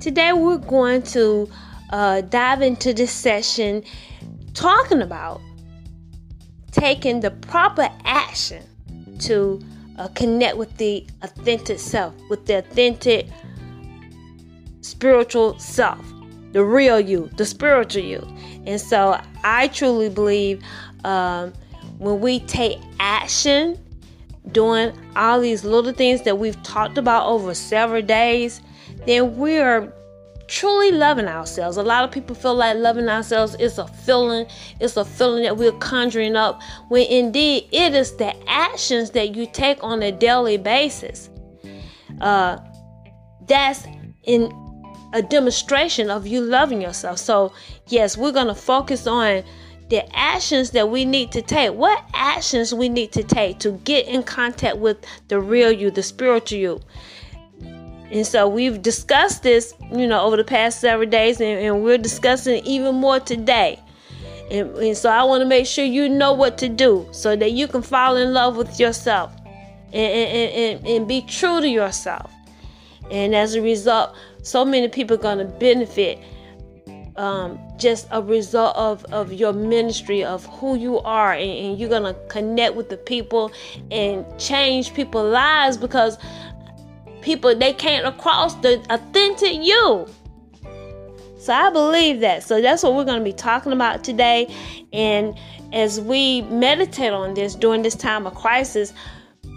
Today, 0.00 0.32
we're 0.32 0.56
going 0.56 1.02
to 1.02 1.46
uh, 1.90 2.22
dive 2.22 2.62
into 2.62 2.94
this 2.94 3.12
session 3.12 3.84
talking 4.54 5.02
about 5.02 5.42
taking 6.72 7.20
the 7.20 7.30
proper 7.30 7.86
action 8.06 8.64
to 9.18 9.60
uh, 9.98 10.08
connect 10.08 10.56
with 10.56 10.74
the 10.78 11.06
authentic 11.20 11.78
self, 11.78 12.14
with 12.30 12.46
the 12.46 12.60
authentic 12.60 13.28
spiritual 14.80 15.58
self, 15.58 16.02
the 16.52 16.64
real 16.64 16.98
you, 16.98 17.28
the 17.36 17.44
spiritual 17.44 18.02
you. 18.02 18.26
And 18.66 18.80
so, 18.80 19.20
I 19.44 19.68
truly 19.68 20.08
believe 20.08 20.62
um, 21.04 21.52
when 21.98 22.20
we 22.20 22.40
take 22.40 22.78
action, 23.00 23.78
doing 24.52 24.98
all 25.14 25.42
these 25.42 25.62
little 25.62 25.92
things 25.92 26.22
that 26.22 26.38
we've 26.38 26.60
talked 26.62 26.96
about 26.96 27.26
over 27.26 27.52
several 27.52 28.00
days, 28.00 28.62
then 29.06 29.36
we 29.36 29.58
are 29.58 29.92
truly 30.50 30.90
loving 30.90 31.26
ourselves. 31.26 31.76
A 31.76 31.82
lot 31.82 32.02
of 32.02 32.10
people 32.10 32.34
feel 32.34 32.54
like 32.54 32.76
loving 32.76 33.08
ourselves 33.08 33.54
is 33.54 33.78
a 33.78 33.86
feeling, 33.86 34.46
it's 34.80 34.96
a 34.96 35.04
feeling 35.04 35.44
that 35.44 35.56
we're 35.56 35.72
conjuring 35.72 36.34
up, 36.34 36.60
when 36.88 37.06
indeed 37.06 37.68
it 37.70 37.94
is 37.94 38.16
the 38.16 38.34
actions 38.50 39.12
that 39.12 39.36
you 39.36 39.46
take 39.46 39.82
on 39.82 40.02
a 40.02 40.10
daily 40.10 40.56
basis. 40.56 41.30
Uh, 42.20 42.58
that's 43.46 43.86
in 44.24 44.52
a 45.12 45.22
demonstration 45.22 46.10
of 46.10 46.26
you 46.26 46.40
loving 46.40 46.82
yourself. 46.82 47.18
So, 47.18 47.52
yes, 47.86 48.16
we're 48.16 48.32
going 48.32 48.48
to 48.48 48.54
focus 48.54 49.06
on 49.06 49.44
the 49.88 50.04
actions 50.16 50.72
that 50.72 50.88
we 50.88 51.04
need 51.04 51.30
to 51.32 51.42
take. 51.42 51.74
What 51.74 52.04
actions 52.12 52.74
we 52.74 52.88
need 52.88 53.12
to 53.12 53.22
take 53.22 53.60
to 53.60 53.72
get 53.84 54.06
in 54.06 54.24
contact 54.24 54.78
with 54.78 54.98
the 55.28 55.40
real 55.40 55.70
you, 55.70 55.90
the 55.90 56.02
spiritual 56.02 56.58
you. 56.58 56.80
And 58.10 58.26
so 58.26 58.48
we've 58.48 58.82
discussed 58.82 59.42
this, 59.42 59.74
you 59.92 60.06
know, 60.06 60.20
over 60.20 60.36
the 60.36 60.44
past 60.44 60.80
several 60.80 61.08
days, 61.08 61.40
and, 61.40 61.60
and 61.60 61.84
we're 61.84 61.98
discussing 61.98 62.64
even 62.66 62.96
more 62.96 63.20
today. 63.20 63.80
And, 64.50 64.76
and 64.76 64.96
so 64.96 65.10
I 65.10 65.22
want 65.22 65.42
to 65.42 65.46
make 65.46 65.66
sure 65.66 65.84
you 65.84 66.08
know 66.08 66.32
what 66.32 66.58
to 66.58 66.68
do 66.68 67.08
so 67.12 67.36
that 67.36 67.52
you 67.52 67.68
can 67.68 67.82
fall 67.82 68.16
in 68.16 68.32
love 68.32 68.56
with 68.56 68.80
yourself 68.80 69.32
and, 69.92 69.94
and, 69.94 70.52
and, 70.52 70.86
and 70.86 71.08
be 71.08 71.22
true 71.22 71.60
to 71.60 71.68
yourself. 71.68 72.32
And 73.12 73.34
as 73.34 73.54
a 73.54 73.62
result, 73.62 74.14
so 74.42 74.64
many 74.64 74.88
people 74.88 75.14
are 75.14 75.20
going 75.20 75.38
to 75.38 75.44
benefit 75.44 76.18
um, 77.16 77.58
just 77.76 78.08
a 78.10 78.22
result 78.22 78.74
of, 78.76 79.04
of 79.06 79.32
your 79.32 79.52
ministry, 79.52 80.24
of 80.24 80.46
who 80.46 80.76
you 80.76 81.00
are, 81.00 81.32
and, 81.32 81.50
and 81.50 81.78
you're 81.78 81.88
going 81.88 82.02
to 82.02 82.18
connect 82.28 82.74
with 82.74 82.88
the 82.88 82.96
people 82.96 83.52
and 83.90 84.24
change 84.38 84.94
people's 84.94 85.32
lives 85.32 85.76
because 85.76 86.18
people 87.22 87.54
they 87.54 87.72
can't 87.72 88.06
across 88.06 88.54
the 88.56 88.84
authentic 88.90 89.54
you. 89.54 90.06
So 91.38 91.54
I 91.54 91.70
believe 91.70 92.20
that. 92.20 92.42
So 92.42 92.60
that's 92.60 92.82
what 92.82 92.94
we're 92.94 93.04
going 93.04 93.18
to 93.18 93.24
be 93.24 93.32
talking 93.32 93.72
about 93.72 94.04
today. 94.04 94.54
And 94.92 95.34
as 95.72 96.00
we 96.00 96.42
meditate 96.42 97.12
on 97.12 97.32
this 97.34 97.54
during 97.54 97.80
this 97.80 97.94
time 97.94 98.26
of 98.26 98.34
crisis, 98.34 98.92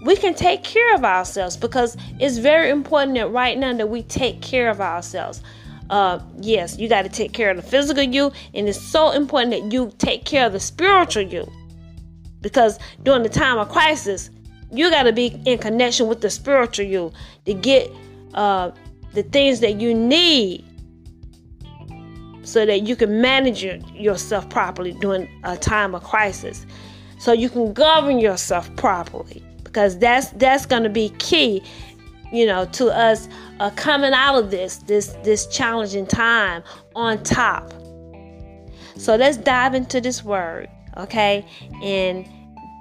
we 0.04 0.16
can 0.16 0.34
take 0.34 0.64
care 0.64 0.96
of 0.96 1.04
ourselves 1.04 1.58
because 1.58 1.98
it's 2.20 2.38
very 2.38 2.70
important 2.70 3.16
that 3.16 3.30
right 3.32 3.58
now 3.58 3.74
that 3.74 3.90
we 3.90 4.04
take 4.04 4.42
care 4.42 4.70
of 4.70 4.80
ourselves. 4.80 5.42
Uh, 5.90 6.20
yes, 6.40 6.78
you 6.78 6.88
got 6.88 7.02
to 7.04 7.10
take 7.10 7.34
care 7.34 7.52
of 7.52 7.58
the 7.58 7.64
physical 7.64 8.04
you, 8.04 8.32
and 8.54 8.68
it's 8.68 8.82
so 8.82 9.12
important 9.12 9.52
that 9.52 9.72
you 9.72 9.92
take 9.98 10.26
care 10.26 10.46
of 10.46 10.54
the 10.54 10.60
spiritual 10.60 11.24
you. 11.24 11.50
Because 12.42 12.80
during 13.04 13.24
the 13.24 13.30
time 13.30 13.58
of 13.58 13.70
crisis, 13.70 14.30
you 14.74 14.90
got 14.90 15.04
to 15.04 15.14
be 15.14 15.28
in 15.46 15.58
connection 15.58 16.08
with 16.08 16.22
the 16.22 16.30
spiritual 16.30 16.86
you 16.86 17.12
to 17.46 17.54
get 17.54 17.92
uh, 18.34 18.72
the 19.14 19.24
things 19.24 19.60
that 19.60 19.80
you 19.80 19.94
need 19.94 20.66
so 22.44 22.66
that 22.66 22.82
you 22.82 22.96
can 22.96 23.22
manage 23.22 23.64
yourself 23.64 24.50
properly 24.50 24.94
during 24.94 25.30
a 25.44 25.56
time 25.56 25.96
of 25.96 26.04
crisis. 26.04 26.66
So 27.20 27.32
you 27.32 27.50
can 27.50 27.72
govern 27.72 28.20
yourself 28.20 28.74
properly 28.76 29.42
because 29.64 29.98
that's 29.98 30.30
that's 30.32 30.66
going 30.66 30.84
to 30.84 30.90
be 30.90 31.10
key 31.20 31.64
you 32.32 32.46
know 32.46 32.66
to 32.66 32.88
us 32.88 33.30
uh, 33.60 33.70
coming 33.72 34.12
out 34.12 34.36
of 34.36 34.52
this 34.52 34.78
this 34.78 35.16
this 35.24 35.48
challenging 35.48 36.06
time 36.06 36.64
on 36.96 37.24
top. 37.24 37.72
So 38.98 39.16
let's 39.16 39.38
dive 39.38 39.74
into 39.74 40.02
this 40.02 40.24
word 40.24 40.70
okay? 40.98 41.46
And 41.82 42.28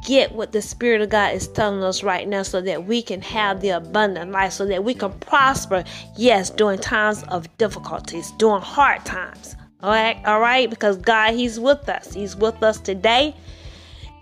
get 0.04 0.32
what 0.32 0.52
the 0.52 0.62
Spirit 0.62 1.00
of 1.00 1.10
God 1.10 1.34
is 1.34 1.48
telling 1.48 1.82
us 1.82 2.02
right 2.02 2.28
now 2.28 2.42
so 2.42 2.60
that 2.60 2.86
we 2.86 3.02
can 3.02 3.20
have 3.22 3.60
the 3.60 3.70
abundant 3.70 4.30
life, 4.32 4.52
so 4.52 4.66
that 4.66 4.84
we 4.84 4.94
can 4.94 5.12
prosper, 5.20 5.84
yes, 6.16 6.50
during 6.50 6.78
times 6.78 7.22
of 7.24 7.48
difficulties, 7.58 8.32
during 8.32 8.62
hard 8.62 9.04
times. 9.04 9.56
All 9.82 9.90
right, 9.90 10.16
all 10.24 10.40
right, 10.40 10.68
because 10.70 10.96
God, 10.96 11.34
He's 11.34 11.58
with 11.58 11.88
us. 11.88 12.12
He's 12.12 12.36
with 12.36 12.62
us 12.62 12.78
today, 12.78 13.34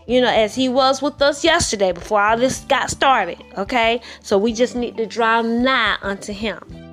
you 0.07 0.21
know, 0.21 0.31
as 0.31 0.55
He 0.55 0.69
was 0.69 1.03
with 1.03 1.21
us 1.21 1.45
yesterday 1.45 1.93
before 1.93 2.21
all 2.21 2.37
this 2.37 2.61
got 2.61 2.91
started. 2.91 3.43
Okay, 3.59 4.01
so 4.23 4.39
we 4.39 4.53
just 4.53 4.75
need 4.75 4.97
to 4.97 5.07
draw 5.07 5.43
nigh 5.43 5.97
unto 6.03 6.33
Him. 6.33 6.90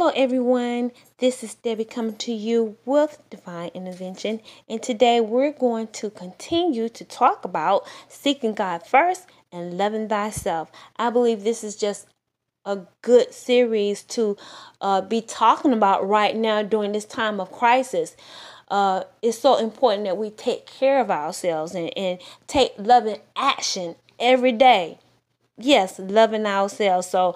Hello, 0.00 0.12
everyone. 0.14 0.92
This 1.18 1.42
is 1.42 1.56
Debbie 1.56 1.84
coming 1.84 2.14
to 2.18 2.32
you 2.32 2.76
with 2.84 3.18
Divine 3.30 3.72
Intervention, 3.74 4.40
and 4.68 4.80
today 4.80 5.20
we're 5.20 5.50
going 5.50 5.88
to 5.88 6.08
continue 6.08 6.88
to 6.90 7.04
talk 7.04 7.44
about 7.44 7.84
seeking 8.06 8.54
God 8.54 8.86
first 8.86 9.26
and 9.50 9.76
loving 9.76 10.08
thyself. 10.08 10.70
I 10.94 11.10
believe 11.10 11.42
this 11.42 11.64
is 11.64 11.74
just 11.74 12.06
a 12.64 12.82
good 13.02 13.34
series 13.34 14.04
to 14.04 14.36
uh, 14.80 15.00
be 15.00 15.20
talking 15.20 15.72
about 15.72 16.08
right 16.08 16.36
now 16.36 16.62
during 16.62 16.92
this 16.92 17.04
time 17.04 17.40
of 17.40 17.50
crisis. 17.50 18.16
Uh, 18.68 19.02
it's 19.20 19.40
so 19.40 19.56
important 19.56 20.04
that 20.04 20.16
we 20.16 20.30
take 20.30 20.64
care 20.64 21.00
of 21.00 21.10
ourselves 21.10 21.74
and, 21.74 21.90
and 21.98 22.20
take 22.46 22.70
loving 22.78 23.18
action 23.34 23.96
every 24.20 24.52
day. 24.52 25.00
Yes, 25.60 25.98
loving 25.98 26.46
ourselves. 26.46 27.08
So 27.08 27.34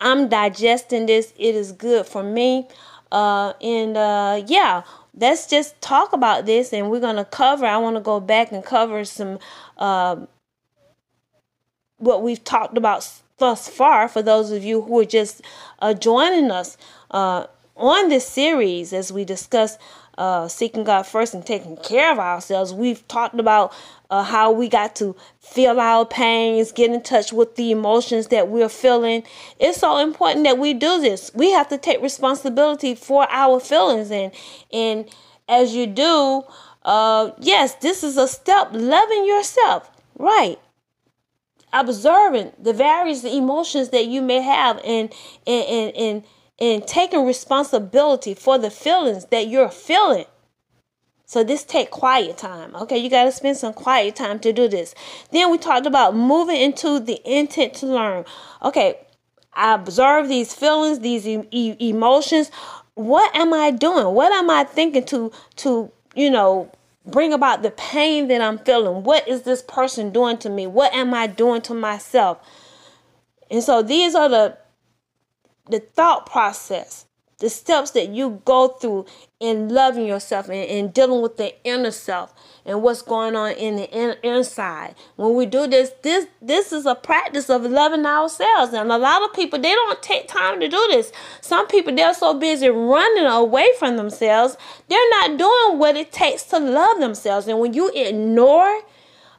I'm 0.00 0.28
digesting 0.28 1.06
this. 1.06 1.32
It 1.36 1.54
is 1.54 1.72
good 1.72 2.06
for 2.06 2.22
me. 2.22 2.66
Uh, 3.12 3.52
and 3.60 3.96
uh, 3.96 4.42
yeah, 4.46 4.82
let's 5.14 5.46
just 5.46 5.80
talk 5.80 6.12
about 6.12 6.46
this. 6.46 6.72
And 6.72 6.90
we're 6.90 7.00
going 7.00 7.16
to 7.16 7.24
cover, 7.24 7.66
I 7.66 7.76
want 7.78 7.96
to 7.96 8.00
go 8.00 8.20
back 8.20 8.52
and 8.52 8.64
cover 8.64 9.04
some 9.04 9.38
uh, 9.76 10.16
what 11.98 12.22
we've 12.22 12.42
talked 12.42 12.76
about 12.76 13.08
thus 13.38 13.68
far 13.68 14.08
for 14.08 14.22
those 14.22 14.50
of 14.50 14.64
you 14.64 14.82
who 14.82 15.00
are 15.00 15.04
just 15.04 15.42
uh, 15.80 15.94
joining 15.94 16.50
us 16.50 16.76
uh, 17.10 17.46
on 17.76 18.08
this 18.08 18.26
series 18.26 18.92
as 18.92 19.12
we 19.12 19.24
discuss 19.24 19.78
uh, 20.18 20.48
seeking 20.48 20.84
God 20.84 21.02
first 21.02 21.34
and 21.34 21.44
taking 21.44 21.76
care 21.76 22.12
of 22.12 22.18
ourselves. 22.18 22.74
We've 22.74 23.06
talked 23.08 23.38
about 23.38 23.72
uh, 24.10 24.24
how 24.24 24.50
we 24.50 24.68
got 24.68 24.96
to 24.96 25.16
feel 25.40 25.80
our 25.80 26.04
pains, 26.04 26.72
get 26.72 26.90
in 26.90 27.02
touch 27.02 27.32
with 27.32 27.56
the 27.56 27.70
emotions 27.70 28.26
that 28.28 28.48
we're 28.48 28.68
feeling. 28.68 29.22
It's 29.58 29.78
so 29.78 29.98
important 29.98 30.44
that 30.44 30.58
we 30.58 30.74
do 30.74 31.00
this. 31.00 31.30
We 31.34 31.52
have 31.52 31.68
to 31.68 31.78
take 31.78 32.02
responsibility 32.02 32.94
for 32.94 33.26
our 33.30 33.60
feelings, 33.60 34.10
and 34.10 34.32
and 34.72 35.08
as 35.48 35.74
you 35.74 35.86
do, 35.86 36.42
uh, 36.84 37.30
yes, 37.38 37.74
this 37.76 38.02
is 38.02 38.16
a 38.16 38.28
step 38.28 38.70
loving 38.72 39.26
yourself, 39.26 39.90
right? 40.18 40.58
Observing 41.72 42.52
the 42.58 42.72
various 42.72 43.22
emotions 43.24 43.90
that 43.90 44.06
you 44.06 44.22
may 44.22 44.40
have, 44.40 44.80
and 44.84 45.12
and 45.46 45.64
and 45.66 45.96
and, 45.96 46.24
and 46.60 46.86
taking 46.86 47.24
responsibility 47.24 48.34
for 48.34 48.58
the 48.58 48.70
feelings 48.70 49.26
that 49.26 49.48
you're 49.48 49.70
feeling. 49.70 50.26
So 51.30 51.44
this 51.44 51.62
take 51.62 51.90
quiet 51.90 52.38
time. 52.38 52.74
Okay, 52.74 52.98
you 52.98 53.08
got 53.08 53.24
to 53.24 53.32
spend 53.32 53.56
some 53.56 53.72
quiet 53.72 54.16
time 54.16 54.40
to 54.40 54.52
do 54.52 54.66
this. 54.66 54.94
Then 55.30 55.50
we 55.50 55.58
talked 55.58 55.86
about 55.86 56.16
moving 56.16 56.60
into 56.60 56.98
the 56.98 57.20
intent 57.24 57.74
to 57.74 57.86
learn. 57.86 58.24
Okay, 58.62 58.98
I 59.54 59.74
observe 59.74 60.28
these 60.28 60.52
feelings, 60.52 60.98
these 60.98 61.26
e- 61.28 61.76
emotions. 61.78 62.50
What 62.94 63.34
am 63.36 63.54
I 63.54 63.70
doing? 63.70 64.12
What 64.12 64.32
am 64.32 64.50
I 64.50 64.64
thinking 64.64 65.04
to 65.04 65.30
to 65.56 65.92
you 66.16 66.30
know 66.30 66.70
bring 67.06 67.32
about 67.32 67.62
the 67.62 67.70
pain 67.70 68.26
that 68.26 68.40
I'm 68.40 68.58
feeling? 68.58 69.04
What 69.04 69.26
is 69.28 69.42
this 69.42 69.62
person 69.62 70.10
doing 70.10 70.36
to 70.38 70.50
me? 70.50 70.66
What 70.66 70.92
am 70.92 71.14
I 71.14 71.28
doing 71.28 71.62
to 71.62 71.74
myself? 71.74 72.38
And 73.50 73.62
so 73.62 73.82
these 73.82 74.16
are 74.16 74.28
the 74.28 74.58
the 75.70 75.80
thought 75.80 76.26
process 76.26 77.06
the 77.40 77.48
steps 77.48 77.90
that 77.92 78.10
you 78.10 78.40
go 78.44 78.68
through 78.68 79.06
in 79.40 79.70
loving 79.70 80.06
yourself 80.06 80.48
and, 80.48 80.56
and 80.56 80.92
dealing 80.92 81.22
with 81.22 81.38
the 81.38 81.54
inner 81.64 81.90
self 81.90 82.34
and 82.66 82.82
what's 82.82 83.00
going 83.00 83.34
on 83.34 83.52
in 83.52 83.76
the 83.76 83.90
in, 83.90 84.14
inside. 84.22 84.94
When 85.16 85.34
we 85.34 85.46
do 85.46 85.66
this, 85.66 85.90
this 86.02 86.26
this 86.40 86.70
is 86.70 86.84
a 86.84 86.94
practice 86.94 87.48
of 87.48 87.62
loving 87.62 88.04
ourselves. 88.04 88.74
And 88.74 88.92
a 88.92 88.98
lot 88.98 89.22
of 89.22 89.32
people 89.32 89.58
they 89.58 89.72
don't 89.72 90.02
take 90.02 90.28
time 90.28 90.60
to 90.60 90.68
do 90.68 90.88
this. 90.90 91.12
Some 91.40 91.66
people 91.66 91.94
they're 91.94 92.14
so 92.14 92.38
busy 92.38 92.68
running 92.68 93.26
away 93.26 93.68
from 93.78 93.96
themselves, 93.96 94.58
they're 94.88 95.10
not 95.10 95.38
doing 95.38 95.78
what 95.78 95.96
it 95.96 96.12
takes 96.12 96.44
to 96.44 96.58
love 96.58 97.00
themselves. 97.00 97.48
And 97.48 97.58
when 97.58 97.72
you 97.72 97.90
ignore 97.94 98.82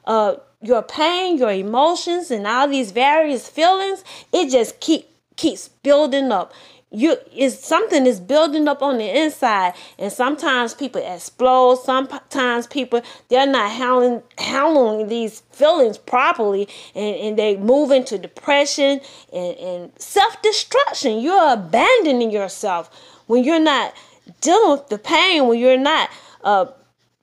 uh, 0.06 0.38
your 0.60 0.82
pain, 0.82 1.38
your 1.38 1.52
emotions, 1.52 2.32
and 2.32 2.48
all 2.48 2.68
these 2.68 2.92
various 2.92 3.48
feelings, 3.48 4.04
it 4.34 4.50
just 4.50 4.80
keep 4.80 5.11
keeps 5.42 5.70
building 5.70 6.32
up. 6.32 6.54
You 6.92 7.18
is 7.36 7.58
something 7.58 8.06
is 8.06 8.20
building 8.20 8.68
up 8.68 8.84
on 8.84 8.98
the 8.98 9.10
inside 9.22 9.74
and 9.98 10.12
sometimes 10.12 10.74
people 10.74 11.02
explode 11.02 11.76
sometimes 11.76 12.68
people 12.68 13.02
they're 13.30 13.48
not 13.48 13.72
handling 13.72 14.22
handling 14.38 15.08
these 15.08 15.40
feelings 15.52 15.98
properly 15.98 16.68
and, 16.94 17.16
and 17.16 17.40
they 17.40 17.56
move 17.56 17.92
into 17.92 18.18
depression 18.18 19.00
and, 19.32 19.58
and 19.58 19.92
self-destruction. 20.00 21.22
You're 21.22 21.54
abandoning 21.54 22.30
yourself. 22.30 22.90
When 23.28 23.46
you're 23.46 23.60
not 23.74 23.94
dealing 24.42 24.72
with 24.72 24.90
the 24.90 24.98
pain 24.98 25.48
when 25.48 25.60
you're 25.60 25.78
not 25.78 26.10
uh, 26.44 26.66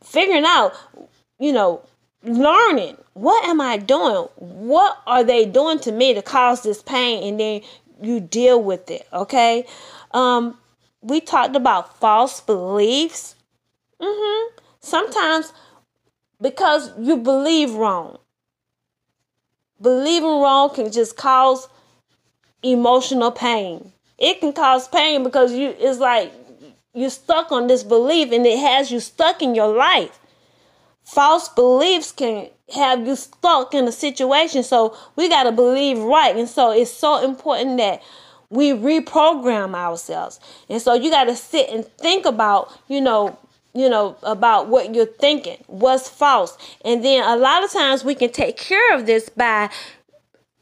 figuring 0.02 0.44
out 0.46 0.72
you 1.38 1.52
know 1.52 1.82
learning 2.24 2.96
what 3.18 3.48
am 3.48 3.60
i 3.60 3.76
doing? 3.76 4.28
What 4.36 4.96
are 5.06 5.24
they 5.24 5.44
doing 5.44 5.80
to 5.80 5.90
me 5.90 6.14
to 6.14 6.22
cause 6.22 6.62
this 6.62 6.82
pain? 6.82 7.28
And 7.28 7.40
then 7.40 7.62
you 8.00 8.20
deal 8.20 8.62
with 8.62 8.90
it, 8.90 9.06
okay? 9.12 9.66
Um, 10.12 10.58
we 11.00 11.20
talked 11.20 11.56
about 11.56 11.98
false 11.98 12.40
beliefs. 12.40 13.34
Mm-hmm. 14.00 14.58
Sometimes 14.80 15.52
because 16.40 16.92
you 16.98 17.16
believe 17.16 17.74
wrong. 17.74 18.18
Believing 19.80 20.40
wrong 20.40 20.74
can 20.74 20.90
just 20.90 21.16
cause 21.16 21.68
emotional 22.62 23.30
pain. 23.30 23.92
It 24.18 24.40
can 24.40 24.52
cause 24.52 24.88
pain 24.88 25.22
because 25.22 25.52
you 25.52 25.74
it's 25.78 25.98
like 25.98 26.32
you're 26.94 27.10
stuck 27.10 27.52
on 27.52 27.68
this 27.68 27.84
belief 27.84 28.32
and 28.32 28.44
it 28.44 28.58
has 28.58 28.90
you 28.90 28.98
stuck 28.98 29.42
in 29.42 29.54
your 29.54 29.72
life. 29.74 30.17
False 31.08 31.48
beliefs 31.48 32.12
can 32.12 32.48
have 32.74 33.06
you 33.06 33.16
stuck 33.16 33.72
in 33.72 33.88
a 33.88 33.92
situation. 33.92 34.62
So 34.62 34.96
we 35.16 35.28
got 35.28 35.44
to 35.44 35.52
believe 35.52 35.98
right. 35.98 36.36
And 36.36 36.48
so 36.48 36.70
it's 36.70 36.90
so 36.90 37.24
important 37.24 37.78
that 37.78 38.02
we 38.50 38.72
reprogram 38.72 39.74
ourselves. 39.74 40.38
And 40.68 40.80
so 40.82 40.94
you 40.94 41.10
got 41.10 41.24
to 41.24 41.34
sit 41.34 41.70
and 41.70 41.84
think 41.84 42.26
about, 42.26 42.72
you 42.88 43.00
know, 43.00 43.38
you 43.74 43.88
know, 43.88 44.16
about 44.22 44.68
what 44.68 44.94
you're 44.94 45.06
thinking, 45.06 45.62
what's 45.66 46.08
false. 46.08 46.58
And 46.84 47.04
then 47.04 47.22
a 47.22 47.36
lot 47.36 47.64
of 47.64 47.72
times 47.72 48.04
we 48.04 48.14
can 48.14 48.30
take 48.30 48.56
care 48.56 48.94
of 48.94 49.06
this 49.06 49.28
by 49.28 49.70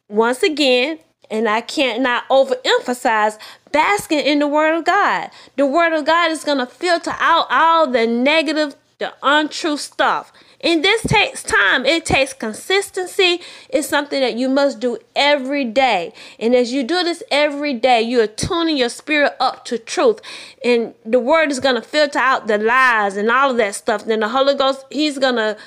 once 0.09 0.43
again, 0.43 0.99
and 1.31 1.49
I 1.49 1.61
can't 1.61 2.03
not 2.03 2.29
overemphasize 2.29 3.39
basking 3.73 4.21
in 4.21 4.39
the 4.39 4.47
word 4.47 4.77
of 4.77 4.85
God. 4.85 5.31
The 5.57 5.67
word 5.67 5.93
of 5.93 6.05
God 6.05 6.31
is 6.31 6.45
going 6.45 6.59
to 6.59 6.67
filter 6.67 7.15
out 7.19 7.47
all 7.51 7.91
the 7.91 8.07
negative, 8.07 8.77
the 8.99 9.13
untrue 9.23 9.77
stuff. 9.77 10.33
And 10.61 10.83
this 10.83 11.03
takes 11.03 11.43
time. 11.43 11.85
It 11.85 12.07
takes 12.07 12.33
consistency. 12.33 13.41
It's 13.69 13.89
something 13.89 14.21
that 14.21 14.37
you 14.37 14.49
must 14.49 14.81
do 14.81 14.99
every 15.15 15.65
day. 15.65 16.15
And 16.39 16.55
as 16.55 16.73
you 16.73 16.83
do 16.83 17.05
this 17.05 17.23
every 17.31 17.75
day, 17.75 18.01
you 18.01 18.21
are 18.21 18.27
tuning 18.27 18.77
your 18.77 18.89
spirit 18.89 19.35
up 19.39 19.65
to 19.67 19.79
truth. 19.79 20.21
And 20.65 20.95
the 21.05 21.21
word 21.21 21.51
is 21.51 21.61
going 21.61 21.75
to 21.75 21.83
filter 21.83 22.19
out 22.19 22.47
the 22.47 22.59
lies 22.59 23.17
and 23.17 23.31
all 23.31 23.51
of 23.51 23.59
that 23.59 23.75
stuff. 23.75 24.07
Then 24.07 24.21
the 24.21 24.31
Holy 24.31 24.55
Ghost, 24.55 24.87
He's 24.91 25.19
going 25.19 25.37
to 25.37 25.59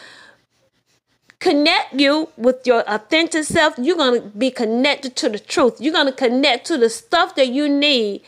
connect 1.40 1.94
you 1.94 2.30
with 2.36 2.66
your 2.66 2.82
authentic 2.90 3.44
self. 3.44 3.76
You're 3.78 3.96
going 3.96 4.22
to 4.22 4.28
be 4.30 4.50
connected 4.50 5.16
to 5.18 5.30
the 5.30 5.40
truth. 5.40 5.80
You're 5.80 5.94
going 5.94 6.08
to 6.08 6.12
connect 6.12 6.66
to 6.68 6.78
the 6.78 6.90
stuff 6.90 7.36
that 7.36 7.50
you 7.50 7.70
need 7.70 8.24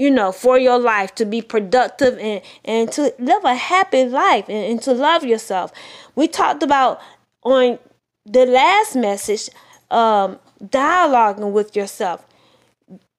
you 0.00 0.10
know, 0.10 0.32
for 0.32 0.58
your 0.58 0.78
life 0.78 1.14
to 1.14 1.26
be 1.26 1.42
productive 1.42 2.16
and, 2.18 2.40
and 2.64 2.90
to 2.90 3.14
live 3.18 3.44
a 3.44 3.54
happy 3.54 4.06
life 4.06 4.48
and, 4.48 4.64
and 4.72 4.82
to 4.82 4.94
love 4.94 5.24
yourself. 5.24 5.70
We 6.16 6.26
talked 6.26 6.62
about 6.62 7.02
on 7.42 7.78
the 8.24 8.46
last 8.46 8.96
message, 8.96 9.50
um, 9.90 10.38
dialoguing 10.64 11.52
with 11.52 11.76
yourself, 11.76 12.24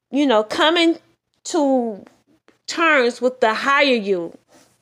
you 0.10 0.26
know, 0.26 0.44
coming 0.44 0.98
to 1.44 2.04
terms 2.66 3.22
with 3.22 3.42
the 3.42 3.54
higher 3.54 3.94
you, 3.94 4.36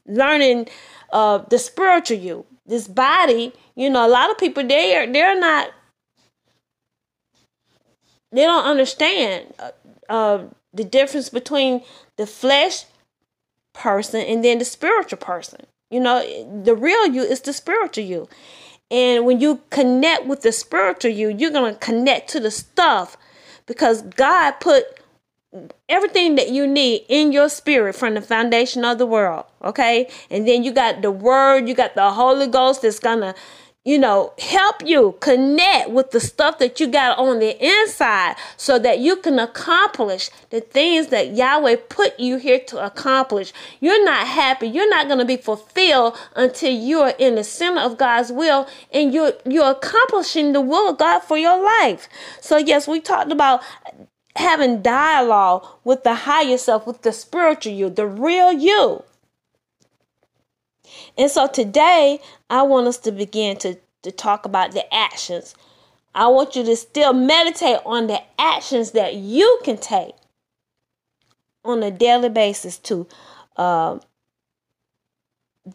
learning 0.07 0.69
uh, 1.11 1.39
the 1.49 1.59
spiritual 1.59 2.17
you. 2.17 2.45
This 2.65 2.87
body, 2.87 3.51
you 3.75 3.89
know, 3.89 4.07
a 4.07 4.07
lot 4.07 4.31
of 4.31 4.37
people 4.37 4.65
they 4.65 4.95
are 4.95 5.11
they're 5.11 5.37
not 5.37 5.71
they 8.31 8.43
don't 8.43 8.65
understand 8.65 9.53
uh, 9.59 9.71
uh, 10.07 10.43
the 10.79 10.85
difference 10.85 11.27
between 11.27 11.83
the 12.15 12.25
flesh 12.25 12.85
person 13.73 14.21
and 14.21 14.45
then 14.45 14.59
the 14.59 14.65
spiritual 14.65 15.17
person. 15.17 15.65
You 15.91 15.99
know, 15.99 16.23
the 16.63 16.73
real 16.73 17.05
you 17.05 17.21
is 17.21 17.41
the 17.41 17.51
spiritual 17.51 18.05
you. 18.05 18.29
And 18.89 19.25
when 19.25 19.41
you 19.41 19.59
connect 19.71 20.25
with 20.25 20.41
the 20.41 20.53
spiritual 20.53 21.11
you, 21.11 21.27
you're 21.27 21.51
going 21.51 21.73
to 21.73 21.79
connect 21.81 22.29
to 22.29 22.39
the 22.39 22.49
stuff 22.49 23.17
because 23.65 24.03
God 24.03 24.51
put 24.61 24.85
everything 25.89 26.35
that 26.35 26.49
you 26.49 26.65
need 26.65 27.03
in 27.09 27.33
your 27.33 27.49
spirit 27.49 27.93
from 27.93 28.13
the 28.13 28.21
foundation 28.21 28.85
of 28.85 28.99
the 28.99 29.05
world. 29.05 29.43
Okay. 29.61 30.09
And 30.29 30.47
then 30.47 30.63
you 30.63 30.71
got 30.71 31.01
the 31.01 31.11
word, 31.11 31.67
you 31.67 31.75
got 31.75 31.95
the 31.95 32.09
Holy 32.11 32.47
Ghost 32.47 32.83
that's 32.83 32.99
going 32.99 33.19
to 33.19 33.35
you 33.89 33.97
know, 33.97 34.31
help 34.37 34.85
you 34.85 35.15
connect 35.19 35.89
with 35.89 36.11
the 36.11 36.19
stuff 36.19 36.59
that 36.59 36.79
you 36.79 36.85
got 36.85 37.17
on 37.17 37.39
the 37.39 37.57
inside 37.59 38.35
so 38.55 38.77
that 38.77 38.99
you 38.99 39.15
can 39.15 39.39
accomplish 39.39 40.29
the 40.51 40.61
things 40.61 41.07
that 41.07 41.35
Yahweh 41.35 41.75
put 41.89 42.19
you 42.19 42.37
here 42.37 42.59
to 42.59 42.85
accomplish. 42.85 43.51
You're 43.79 44.05
not 44.05 44.27
happy. 44.27 44.67
You're 44.67 44.91
not 44.91 45.07
going 45.07 45.17
to 45.17 45.25
be 45.25 45.37
fulfilled 45.37 46.15
until 46.35 46.71
you 46.71 46.99
are 46.99 47.15
in 47.17 47.33
the 47.33 47.43
center 47.43 47.81
of 47.81 47.97
God's 47.97 48.31
will 48.31 48.67
and 48.93 49.11
you're 49.11 49.33
you're 49.43 49.71
accomplishing 49.71 50.53
the 50.53 50.61
will 50.61 50.91
of 50.91 50.99
God 50.99 51.21
for 51.21 51.39
your 51.39 51.59
life. 51.59 52.07
So 52.41 52.57
yes, 52.57 52.87
we 52.87 52.99
talked 52.99 53.31
about 53.31 53.63
having 54.35 54.83
dialogue 54.83 55.65
with 55.83 56.03
the 56.03 56.13
higher 56.13 56.59
self, 56.59 56.85
with 56.85 57.01
the 57.01 57.11
spiritual 57.11 57.73
you, 57.73 57.89
the 57.89 58.05
real 58.05 58.53
you. 58.53 59.03
And 61.19 61.29
so 61.29 61.47
today, 61.47 62.21
I 62.49 62.63
want 62.63 62.87
us 62.87 62.97
to 62.99 63.11
begin 63.11 63.57
to, 63.57 63.77
to 64.03 64.11
talk 64.11 64.45
about 64.45 64.71
the 64.71 64.91
actions. 64.91 65.53
I 66.15 66.27
want 66.29 66.55
you 66.55 66.63
to 66.63 66.75
still 66.77 67.11
meditate 67.11 67.79
on 67.85 68.07
the 68.07 68.21
actions 68.39 68.91
that 68.91 69.15
you 69.15 69.59
can 69.65 69.77
take 69.77 70.15
on 71.65 71.83
a 71.83 71.91
daily 71.91 72.29
basis 72.29 72.77
to 72.79 73.05
uh, 73.57 73.99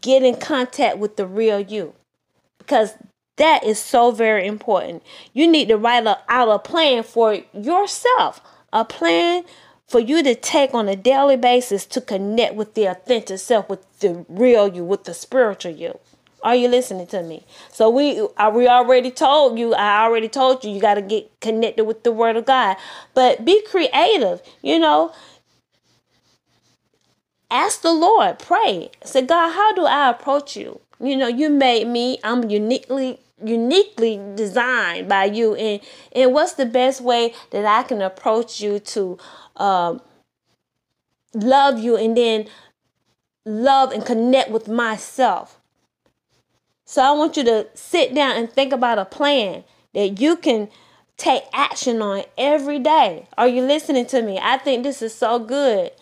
get 0.00 0.22
in 0.22 0.36
contact 0.36 0.96
with 0.96 1.16
the 1.16 1.26
real 1.26 1.60
you. 1.60 1.92
Because 2.56 2.94
that 3.36 3.64
is 3.64 3.78
so 3.78 4.12
very 4.12 4.46
important. 4.46 5.02
You 5.34 5.46
need 5.46 5.68
to 5.68 5.76
write 5.76 6.06
out 6.06 6.48
a 6.48 6.58
plan 6.58 7.02
for 7.02 7.38
yourself, 7.52 8.40
a 8.72 8.86
plan 8.86 9.44
for 9.86 10.00
you 10.00 10.22
to 10.22 10.34
take 10.34 10.74
on 10.74 10.88
a 10.88 10.96
daily 10.96 11.36
basis 11.36 11.86
to 11.86 12.00
connect 12.00 12.54
with 12.54 12.74
the 12.74 12.86
authentic 12.86 13.38
self, 13.38 13.68
with 13.68 14.00
the 14.00 14.24
real 14.28 14.68
you, 14.68 14.84
with 14.84 15.04
the 15.04 15.14
spiritual 15.14 15.72
you. 15.72 15.98
Are 16.42 16.54
you 16.54 16.68
listening 16.68 17.06
to 17.08 17.22
me? 17.22 17.46
So 17.72 17.88
we 17.88 18.20
we 18.52 18.68
already 18.68 19.10
told 19.10 19.58
you. 19.58 19.72
I 19.74 20.04
already 20.04 20.28
told 20.28 20.62
you 20.62 20.70
you 20.70 20.80
got 20.80 20.94
to 20.94 21.02
get 21.02 21.30
connected 21.40 21.84
with 21.84 22.04
the 22.04 22.12
Word 22.12 22.36
of 22.36 22.44
God. 22.44 22.76
But 23.14 23.46
be 23.46 23.62
creative. 23.62 24.42
You 24.60 24.78
know, 24.78 25.12
ask 27.50 27.80
the 27.80 27.94
Lord. 27.94 28.38
Pray. 28.38 28.90
Say, 29.02 29.22
God, 29.22 29.52
how 29.52 29.72
do 29.72 29.86
I 29.86 30.10
approach 30.10 30.54
you? 30.54 30.80
You 31.00 31.16
know, 31.16 31.28
you 31.28 31.48
made 31.48 31.86
me. 31.86 32.18
I'm 32.22 32.50
uniquely 32.50 33.20
uniquely 33.42 34.20
designed 34.36 35.08
by 35.08 35.24
you 35.24 35.54
and 35.54 35.80
and 36.12 36.32
what's 36.32 36.54
the 36.54 36.66
best 36.66 37.00
way 37.00 37.34
that 37.50 37.64
I 37.64 37.82
can 37.82 38.00
approach 38.00 38.60
you 38.60 38.78
to 38.78 39.18
um, 39.56 40.00
love 41.34 41.78
you 41.78 41.96
and 41.96 42.16
then 42.16 42.46
love 43.44 43.92
and 43.92 44.04
connect 44.04 44.50
with 44.50 44.68
myself 44.68 45.60
so 46.84 47.02
I 47.02 47.12
want 47.12 47.36
you 47.36 47.44
to 47.44 47.66
sit 47.74 48.14
down 48.14 48.36
and 48.36 48.50
think 48.50 48.72
about 48.72 48.98
a 48.98 49.04
plan 49.04 49.64
that 49.94 50.20
you 50.20 50.36
can 50.36 50.68
take 51.16 51.42
action 51.52 52.02
on 52.02 52.24
every 52.36 52.78
day. 52.78 53.26
Are 53.38 53.48
you 53.48 53.62
listening 53.62 54.06
to 54.06 54.22
me? 54.22 54.38
I 54.40 54.58
think 54.58 54.82
this 54.82 55.00
is 55.00 55.14
so 55.14 55.38
good 55.38 55.92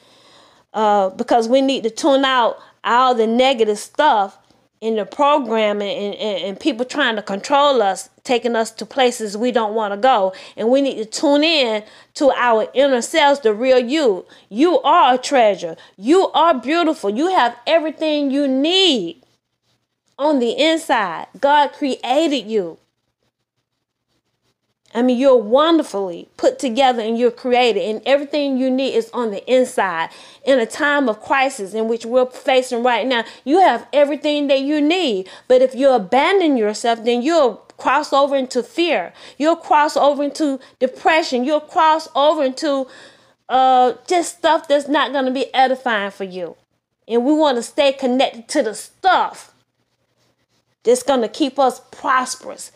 uh, 0.75 1.11
because 1.11 1.49
we 1.49 1.61
need 1.61 1.85
to 1.85 1.91
tune 1.91 2.25
out 2.25 2.59
all 2.85 3.15
the 3.15 3.27
negative 3.27 3.79
stuff 3.79 4.39
in 4.83 4.97
the 4.97 5.07
program 5.07 5.81
and, 5.81 6.15
and, 6.17 6.43
and 6.45 6.61
people 6.61 6.85
trying 6.85 7.15
to 7.15 7.23
control 7.23 7.81
us, 7.81 8.11
taking 8.25 8.57
us 8.57 8.73
to 8.73 8.85
places 8.85 9.37
we 9.37 9.53
don't 9.53 9.75
want 9.75 9.95
to 9.95 9.97
go. 9.97 10.35
And 10.57 10.69
we 10.69 10.83
need 10.83 10.97
to 10.97 11.05
tune 11.05 11.45
in 11.45 11.85
to 12.15 12.33
our 12.33 12.67
inner 12.75 13.01
selves, 13.01 13.39
the 13.41 13.55
real 13.55 13.79
you. 13.79 14.27
You 14.49 14.81
are 14.81 15.15
a 15.15 15.19
treasure. 15.19 15.77
You 15.97 16.29
are 16.33 16.53
beautiful. 16.53 17.11
You 17.11 17.29
have 17.29 17.57
everything 17.65 18.33
you 18.33 18.49
need 18.49 19.23
on 20.19 20.41
the 20.41 20.51
inside. 20.51 21.29
God 21.41 21.69
created 21.69 22.51
you. 22.51 22.79
I 24.95 25.01
mean, 25.01 25.19
you're 25.19 25.37
wonderfully 25.37 26.29
put 26.37 26.59
together 26.59 27.01
and 27.01 27.19
you're 27.19 27.31
created, 27.31 27.83
and 27.83 28.03
everything 28.05 28.59
you 28.59 28.71
need 28.71 28.95
is 28.95 29.11
on 29.13 29.31
the 29.31 29.45
inside. 29.51 30.11
In 30.45 30.59
a 30.59 30.67
time 30.67 31.09
of 31.09 31.23
crisis 31.23 31.73
in 31.73 31.89
which 31.89 32.05
we're 32.05 32.27
facing 32.27 32.83
right 32.83 33.07
now, 33.07 33.25
you 33.45 33.61
have 33.61 33.87
everything 33.93 34.49
that 34.49 34.61
you 34.61 34.81
need. 34.81 35.29
But 35.49 35.63
if 35.63 35.75
you 35.75 35.91
abandon 35.91 36.57
yourself, 36.57 37.05
then 37.05 37.23
you'll 37.23 37.55
cross 37.79 38.13
over 38.13 38.37
into 38.37 38.63
fear. 38.63 39.13
You'll 39.39 39.57
cross 39.57 39.97
over 39.97 40.23
into 40.23 40.61
depression. 40.79 41.45
You'll 41.45 41.61
cross 41.61 42.09
over 42.15 42.45
into 42.45 42.87
uh, 43.49 43.95
just 44.07 44.39
stuff 44.39 44.69
that's 44.69 44.89
not 44.89 45.13
going 45.13 45.25
to 45.25 45.31
be 45.31 45.53
edifying 45.55 46.11
for 46.11 46.25
you. 46.25 46.57
And 47.09 47.25
we 47.25 47.33
want 47.33 47.57
to 47.57 47.63
stay 47.63 47.93
connected 47.93 48.49
to 48.49 48.63
the 48.63 48.75
stuff 48.75 49.55
that's 50.85 51.03
going 51.03 51.23
to 51.23 51.29
keep 51.29 51.59
us 51.59 51.81
prosperous. 51.91 52.73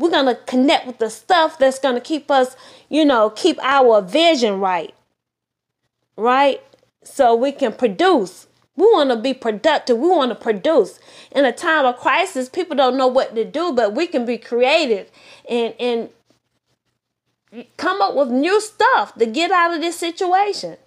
We're 0.00 0.10
going 0.10 0.34
to 0.34 0.34
connect 0.46 0.86
with 0.86 0.98
the 0.98 1.10
stuff 1.10 1.58
that's 1.58 1.78
going 1.78 1.94
to 1.94 2.00
keep 2.00 2.30
us, 2.30 2.56
you 2.88 3.04
know, 3.04 3.28
keep 3.28 3.58
our 3.62 4.00
vision 4.00 4.58
right. 4.58 4.94
Right? 6.16 6.62
So 7.04 7.34
we 7.34 7.52
can 7.52 7.72
produce. 7.74 8.46
We 8.76 8.86
want 8.86 9.10
to 9.10 9.16
be 9.16 9.34
productive. 9.34 9.98
We 9.98 10.08
want 10.08 10.30
to 10.30 10.34
produce. 10.34 10.98
In 11.32 11.44
a 11.44 11.52
time 11.52 11.84
of 11.84 11.98
crisis, 11.98 12.48
people 12.48 12.76
don't 12.76 12.96
know 12.96 13.08
what 13.08 13.34
to 13.34 13.44
do, 13.44 13.72
but 13.72 13.94
we 13.94 14.06
can 14.06 14.24
be 14.24 14.38
creative 14.38 15.10
and 15.48 15.74
and 15.78 16.08
come 17.76 18.00
up 18.00 18.14
with 18.14 18.30
new 18.30 18.58
stuff 18.60 19.14
to 19.16 19.26
get 19.26 19.50
out 19.50 19.74
of 19.74 19.82
this 19.82 19.98
situation. 19.98 20.78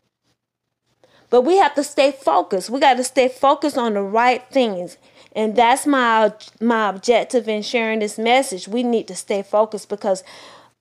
But 1.29 1.41
we 1.41 1.57
have 1.57 1.75
to 1.75 1.83
stay 1.83 2.11
focused. 2.11 2.69
We 2.69 2.79
got 2.79 2.97
to 2.97 3.03
stay 3.03 3.27
focused 3.27 3.77
on 3.77 3.93
the 3.93 4.01
right 4.01 4.43
things. 4.51 4.97
And 5.35 5.55
that's 5.55 5.87
my 5.87 6.33
my 6.61 6.89
objective 6.89 7.47
in 7.47 7.63
sharing 7.63 7.99
this 7.99 8.17
message. 8.17 8.67
We 8.67 8.83
need 8.83 9.07
to 9.07 9.15
stay 9.15 9.41
focused 9.41 9.89
because 9.89 10.23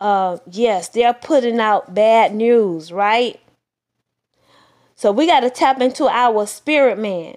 uh 0.00 0.38
yes, 0.50 0.88
they're 0.88 1.14
putting 1.14 1.58
out 1.58 1.94
bad 1.94 2.34
news, 2.34 2.92
right? 2.92 3.40
So 4.94 5.10
we 5.10 5.26
got 5.26 5.40
to 5.40 5.50
tap 5.50 5.80
into 5.80 6.06
our 6.06 6.46
spirit 6.46 6.98
man. 6.98 7.36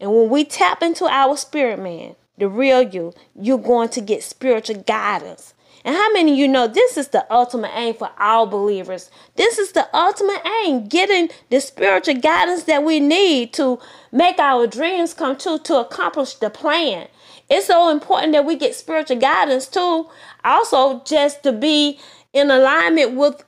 And 0.00 0.12
when 0.12 0.28
we 0.30 0.44
tap 0.44 0.82
into 0.82 1.04
our 1.06 1.36
spirit 1.36 1.78
man, 1.78 2.16
the 2.38 2.48
real 2.48 2.82
you, 2.82 3.14
you're 3.34 3.58
going 3.58 3.88
to 3.90 4.00
get 4.00 4.22
spiritual 4.22 4.82
guidance. 4.82 5.54
And 5.86 5.94
how 5.94 6.12
many 6.12 6.32
of 6.32 6.38
you 6.38 6.48
know 6.48 6.66
this 6.66 6.96
is 6.98 7.08
the 7.08 7.32
ultimate 7.32 7.70
aim 7.74 7.94
for 7.94 8.10
all 8.18 8.46
believers? 8.46 9.10
This 9.36 9.56
is 9.56 9.70
the 9.70 9.88
ultimate 9.96 10.42
aim, 10.64 10.88
getting 10.88 11.30
the 11.48 11.60
spiritual 11.60 12.16
guidance 12.16 12.64
that 12.64 12.82
we 12.82 13.00
need 13.00 13.52
to 13.54 13.78
make 14.10 14.40
our 14.40 14.66
dreams 14.66 15.14
come 15.14 15.38
true, 15.38 15.58
to 15.60 15.76
accomplish 15.76 16.34
the 16.34 16.50
plan. 16.50 17.06
It's 17.48 17.68
so 17.68 17.90
important 17.90 18.32
that 18.32 18.44
we 18.44 18.56
get 18.56 18.74
spiritual 18.74 19.18
guidance 19.18 19.68
too, 19.68 20.08
also 20.44 21.04
just 21.04 21.44
to 21.44 21.52
be 21.52 22.00
in 22.32 22.50
alignment 22.50 23.14
with 23.14 23.44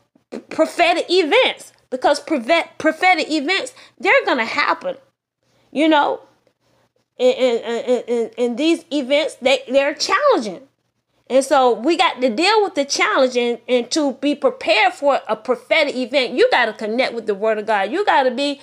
prophetic 0.48 1.06
events 1.10 1.72
because 1.90 2.20
prophetic 2.20 3.30
events 3.30 3.74
they're 3.98 4.24
to 4.26 4.44
happen 4.44 4.96
you 5.72 5.88
know 5.88 6.20
and, 7.18 7.36
and, 7.36 8.04
and, 8.08 8.30
and, 8.38 8.58
these 8.58 8.84
events 8.92 9.34
they, 9.36 9.62
they're 9.68 9.94
challenging 9.94 10.67
and 11.30 11.44
so 11.44 11.72
we 11.72 11.96
got 11.96 12.20
to 12.20 12.30
deal 12.34 12.62
with 12.62 12.74
the 12.74 12.84
challenge 12.84 13.36
and, 13.36 13.58
and 13.68 13.90
to 13.90 14.12
be 14.14 14.34
prepared 14.34 14.94
for 14.94 15.20
a 15.28 15.36
prophetic 15.36 15.94
event. 15.94 16.34
You 16.34 16.48
got 16.50 16.66
to 16.66 16.72
connect 16.72 17.14
with 17.14 17.26
the 17.26 17.34
word 17.34 17.58
of 17.58 17.66
God. 17.66 17.92
You 17.92 18.04
got 18.04 18.22
to 18.22 18.30
be 18.30 18.60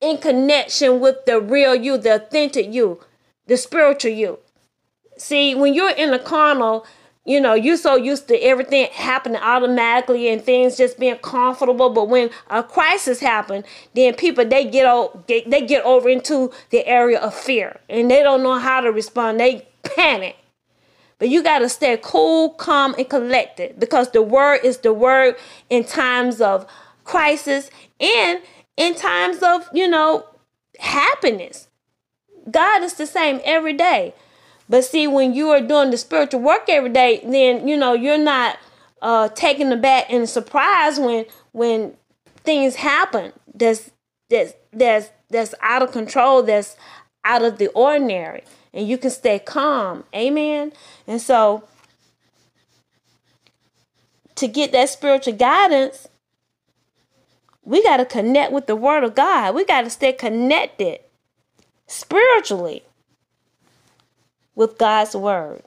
in 0.00 0.18
connection 0.18 1.00
with 1.00 1.24
the 1.26 1.40
real 1.40 1.74
you, 1.74 1.98
the 1.98 2.14
authentic 2.16 2.72
you, 2.72 3.00
the 3.46 3.56
spiritual 3.56 4.12
you. 4.12 4.38
See, 5.18 5.54
when 5.54 5.74
you're 5.74 5.90
in 5.90 6.12
the 6.12 6.18
carnal, 6.18 6.86
you 7.26 7.40
know, 7.40 7.54
you're 7.54 7.76
so 7.76 7.96
used 7.96 8.28
to 8.28 8.36
everything 8.36 8.88
happening 8.92 9.40
automatically 9.42 10.28
and 10.28 10.42
things 10.42 10.76
just 10.76 10.98
being 10.98 11.16
comfortable. 11.18 11.90
But 11.90 12.08
when 12.08 12.30
a 12.48 12.62
crisis 12.62 13.20
happens, 13.20 13.66
then 13.94 14.14
people 14.14 14.44
they 14.46 14.64
get, 14.64 14.86
o- 14.86 15.22
they 15.26 15.66
get 15.66 15.84
over 15.84 16.08
into 16.08 16.50
the 16.70 16.86
area 16.86 17.20
of 17.20 17.34
fear 17.34 17.80
and 17.88 18.10
they 18.10 18.22
don't 18.22 18.42
know 18.42 18.58
how 18.58 18.80
to 18.80 18.90
respond. 18.90 19.40
They 19.40 19.68
panic. 19.82 20.36
But 21.20 21.28
you 21.28 21.42
got 21.42 21.60
to 21.60 21.68
stay 21.68 21.96
cool, 22.02 22.50
calm, 22.50 22.94
and 22.98 23.08
collected 23.08 23.78
because 23.78 24.10
the 24.10 24.22
word 24.22 24.60
is 24.64 24.78
the 24.78 24.94
word 24.94 25.36
in 25.68 25.84
times 25.84 26.40
of 26.40 26.66
crisis 27.04 27.70
and 28.00 28.40
in 28.78 28.94
times 28.94 29.42
of, 29.42 29.68
you 29.74 29.86
know, 29.86 30.24
happiness. 30.80 31.68
God 32.50 32.82
is 32.82 32.94
the 32.94 33.06
same 33.06 33.40
every 33.44 33.74
day. 33.74 34.14
But 34.66 34.84
see, 34.84 35.06
when 35.06 35.34
you 35.34 35.50
are 35.50 35.60
doing 35.60 35.90
the 35.90 35.98
spiritual 35.98 36.40
work 36.40 36.64
every 36.68 36.88
day, 36.88 37.20
then 37.22 37.68
you 37.68 37.76
know 37.76 37.92
you're 37.92 38.18
not 38.18 38.58
uh 39.02 39.28
taken 39.28 39.70
aback 39.72 40.10
and 40.10 40.28
surprised 40.28 41.02
when 41.02 41.26
when 41.52 41.96
things 42.44 42.76
happen 42.76 43.32
that's 43.54 43.90
that's 44.30 44.54
that's 44.72 45.10
that's 45.28 45.54
out 45.60 45.82
of 45.82 45.92
control, 45.92 46.42
that's 46.42 46.76
out 47.24 47.42
of 47.42 47.58
the 47.58 47.66
ordinary 47.68 48.42
and 48.72 48.88
you 48.88 48.98
can 48.98 49.10
stay 49.10 49.38
calm. 49.38 50.04
Amen. 50.14 50.72
And 51.06 51.20
so 51.20 51.64
to 54.36 54.48
get 54.48 54.72
that 54.72 54.88
spiritual 54.88 55.34
guidance, 55.34 56.08
we 57.62 57.82
got 57.82 57.98
to 57.98 58.04
connect 58.04 58.52
with 58.52 58.66
the 58.66 58.76
word 58.76 59.04
of 59.04 59.14
God. 59.14 59.54
We 59.54 59.64
got 59.64 59.82
to 59.82 59.90
stay 59.90 60.12
connected 60.12 61.00
spiritually 61.86 62.84
with 64.54 64.78
God's 64.78 65.14
word. 65.14 65.62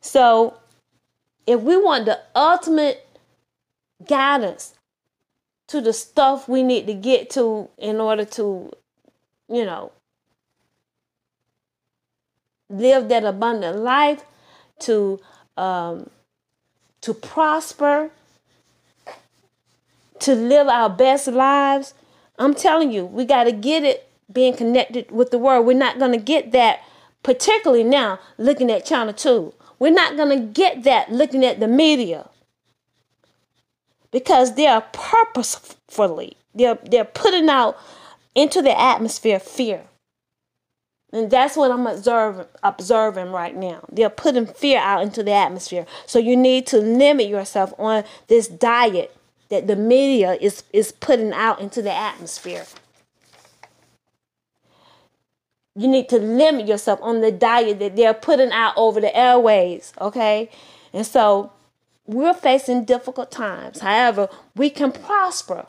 So, 0.00 0.58
if 1.46 1.60
we 1.60 1.76
want 1.76 2.04
the 2.04 2.20
ultimate 2.36 3.08
guidance 4.06 4.74
to 5.74 5.80
the 5.80 5.92
stuff 5.92 6.48
we 6.48 6.62
need 6.62 6.86
to 6.86 6.94
get 6.94 7.28
to 7.30 7.68
in 7.78 8.00
order 8.00 8.24
to, 8.24 8.70
you 9.48 9.64
know, 9.64 9.90
live 12.70 13.08
that 13.08 13.24
abundant 13.24 13.80
life, 13.80 14.22
to 14.78 15.18
um, 15.56 16.08
to 17.00 17.12
prosper, 17.12 18.10
to 20.20 20.36
live 20.36 20.68
our 20.68 20.88
best 20.88 21.26
lives. 21.26 21.92
I'm 22.38 22.54
telling 22.54 22.92
you, 22.92 23.04
we 23.04 23.24
got 23.24 23.44
to 23.44 23.52
get 23.52 23.82
it 23.82 24.08
being 24.32 24.54
connected 24.54 25.10
with 25.10 25.32
the 25.32 25.38
word. 25.38 25.62
We're 25.62 25.76
not 25.76 25.98
going 25.98 26.12
to 26.12 26.24
get 26.24 26.52
that, 26.52 26.84
particularly 27.24 27.82
now 27.82 28.20
looking 28.38 28.70
at 28.70 28.86
Channel 28.86 29.12
2. 29.12 29.52
We're 29.80 29.92
not 29.92 30.16
going 30.16 30.38
to 30.38 30.46
get 30.46 30.84
that 30.84 31.10
looking 31.10 31.44
at 31.44 31.58
the 31.58 31.66
media 31.66 32.28
because 34.14 34.54
they 34.54 34.68
are 34.68 34.84
purposefully 34.92 36.36
they're 36.54 36.78
they're 36.88 37.04
putting 37.04 37.48
out 37.48 37.76
into 38.34 38.62
the 38.62 38.78
atmosphere 38.78 39.38
fear. 39.38 39.82
And 41.12 41.30
that's 41.30 41.56
what 41.56 41.70
I'm 41.70 41.86
observing, 41.86 42.46
observing 42.64 43.30
right 43.30 43.54
now. 43.54 43.84
They're 43.90 44.10
putting 44.10 44.46
fear 44.46 44.80
out 44.80 45.02
into 45.02 45.22
the 45.22 45.32
atmosphere. 45.32 45.86
So 46.06 46.18
you 46.18 46.36
need 46.36 46.66
to 46.68 46.78
limit 46.78 47.28
yourself 47.28 47.72
on 47.78 48.02
this 48.26 48.48
diet 48.48 49.16
that 49.48 49.68
the 49.68 49.76
media 49.76 50.32
is, 50.40 50.64
is 50.72 50.90
putting 50.90 51.32
out 51.32 51.60
into 51.60 51.82
the 51.82 51.92
atmosphere. 51.92 52.66
You 55.76 55.86
need 55.86 56.08
to 56.08 56.18
limit 56.18 56.66
yourself 56.66 56.98
on 57.00 57.20
the 57.20 57.30
diet 57.30 57.78
that 57.78 57.94
they're 57.94 58.14
putting 58.14 58.50
out 58.50 58.74
over 58.76 59.00
the 59.00 59.16
airways, 59.16 59.92
okay? 60.00 60.50
And 60.92 61.06
so 61.06 61.52
we're 62.06 62.34
facing 62.34 62.84
difficult 62.84 63.30
times. 63.30 63.80
However, 63.80 64.28
we 64.54 64.70
can 64.70 64.92
prosper. 64.92 65.66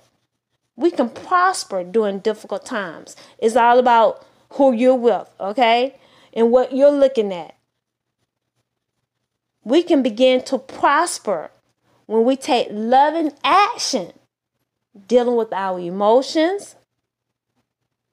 We 0.75 0.91
can 0.91 1.09
prosper 1.09 1.83
during 1.83 2.19
difficult 2.19 2.65
times. 2.65 3.15
It's 3.37 3.55
all 3.55 3.79
about 3.79 4.25
who 4.51 4.73
you're 4.73 4.95
with, 4.95 5.29
okay? 5.39 5.95
And 6.33 6.51
what 6.51 6.75
you're 6.75 6.91
looking 6.91 7.33
at. 7.33 7.55
We 9.63 9.81
can 9.81 10.03
begin 10.03 10.43
to 10.45 10.57
prosper 10.57 11.49
when 12.05 12.25
we 12.25 12.35
take 12.35 12.67
loving 12.69 13.31
action 13.43 14.11
dealing 15.07 15.35
with 15.35 15.51
our 15.53 15.79
emotions. 15.79 16.75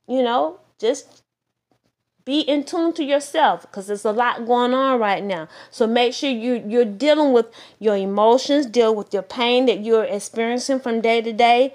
You 0.06 0.22
know, 0.22 0.60
just 0.78 1.21
be 2.24 2.40
in 2.40 2.64
tune 2.64 2.92
to 2.94 3.04
yourself 3.04 3.62
because 3.62 3.86
there's 3.88 4.04
a 4.04 4.12
lot 4.12 4.46
going 4.46 4.74
on 4.74 5.00
right 5.00 5.22
now. 5.22 5.48
So 5.70 5.86
make 5.86 6.14
sure 6.14 6.30
you 6.30 6.62
you're 6.66 6.84
dealing 6.84 7.32
with 7.32 7.46
your 7.78 7.96
emotions, 7.96 8.66
deal 8.66 8.94
with 8.94 9.12
your 9.12 9.22
pain 9.22 9.66
that 9.66 9.84
you're 9.84 10.04
experiencing 10.04 10.80
from 10.80 11.00
day 11.00 11.20
to 11.22 11.32
day 11.32 11.74